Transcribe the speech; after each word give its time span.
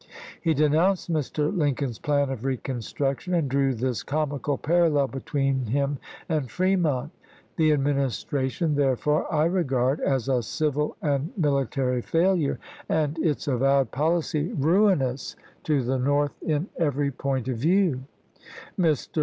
He 0.41 0.55
denounced 0.55 1.13
Mr. 1.13 1.55
Lincoln's 1.55 1.99
plan 1.99 2.31
of 2.31 2.43
reconstruction, 2.43 3.35
and 3.35 3.47
drew 3.47 3.75
this 3.75 4.01
comical 4.01 4.57
parallel 4.57 5.09
be 5.09 5.19
tween 5.19 5.67
him 5.67 5.99
and 6.27 6.49
Fremont: 6.49 7.11
"The 7.57 7.71
Administration, 7.71 8.73
therefore, 8.73 9.31
I 9.31 9.45
regard 9.45 9.99
as 9.99 10.27
a 10.27 10.41
civil 10.41 10.97
and 11.03 11.31
military 11.37 12.01
failure, 12.01 12.57
and 12.89 13.19
its 13.19 13.47
avowed 13.47 13.91
policy 13.91 14.51
ruinous 14.53 15.35
to 15.65 15.83
the 15.83 15.99
North 15.99 16.33
in 16.41 16.67
every 16.79 17.11
38 17.11 17.11
ABKAHAM 17.11 17.11
LINCOLN 17.11 17.11
chap. 17.11 17.11
ii. 17.11 17.11
point 17.43 17.47
of 17.47 17.57
view. 17.59 18.03
Mr. 18.79 19.19